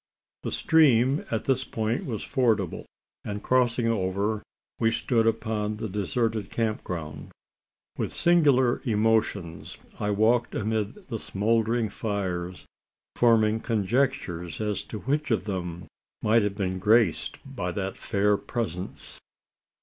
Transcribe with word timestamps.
The 0.41 0.49
stream 0.51 1.23
at 1.29 1.43
this 1.43 1.63
point 1.63 2.07
was 2.07 2.23
fordable; 2.23 2.85
and 3.23 3.43
crossing 3.43 3.85
over, 3.87 4.41
we 4.79 4.89
stood 4.89 5.27
upon 5.27 5.75
the 5.75 5.87
deserted 5.87 6.49
camp 6.49 6.83
ground. 6.83 7.29
With 7.99 8.11
singular 8.11 8.81
emotions, 8.83 9.77
I 9.99 10.09
walked 10.09 10.55
amid 10.55 10.95
the 11.09 11.19
smouldering 11.19 11.89
fires 11.89 12.65
forming 13.15 13.59
conjectures 13.59 14.59
as 14.59 14.81
to 14.85 15.01
which 15.01 15.29
of 15.29 15.45
them 15.45 15.85
might 16.23 16.41
have 16.41 16.55
been 16.55 16.79
graced 16.79 17.37
by 17.45 17.71
that 17.73 17.95
fair 17.95 18.37
presence. 18.37 19.19